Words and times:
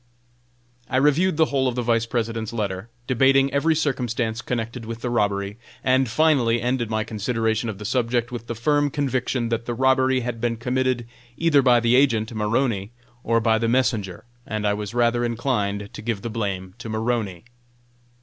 I 0.89 0.97
reviewed 0.97 1.37
the 1.37 1.45
whole 1.45 1.67
of 1.67 1.75
the 1.75 1.83
Vice 1.83 2.07
President's 2.07 2.51
letter, 2.51 2.89
debating 3.05 3.53
every 3.53 3.75
circumstance 3.75 4.41
connected 4.41 4.83
with 4.83 5.01
the 5.01 5.11
robbery, 5.11 5.59
and 5.83 6.09
finally 6.09 6.59
ended 6.59 6.89
my 6.89 7.03
consideration 7.03 7.69
of 7.69 7.77
the 7.77 7.85
subject 7.85 8.31
with 8.31 8.47
the 8.47 8.55
firm 8.55 8.89
conviction 8.89 9.49
that 9.49 9.67
the 9.67 9.75
robbery 9.75 10.21
had 10.21 10.41
been 10.41 10.57
committed 10.57 11.05
either 11.37 11.61
by 11.61 11.79
the 11.79 11.95
agent, 11.95 12.33
Maroney, 12.33 12.89
or 13.23 13.39
by 13.39 13.59
the 13.59 13.69
messenger, 13.69 14.25
and 14.43 14.65
I 14.65 14.73
was 14.73 14.95
rather 14.95 15.23
inclined 15.23 15.93
to 15.93 16.01
give 16.01 16.23
the 16.23 16.31
blame 16.31 16.73
to 16.79 16.89
Maroney. 16.89 17.45